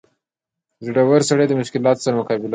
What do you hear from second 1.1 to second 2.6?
سړی د مشکلاتو سره مقابله کوي.